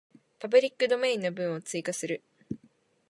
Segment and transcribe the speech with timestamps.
[0.39, 2.23] パブリックドメインの文を追加する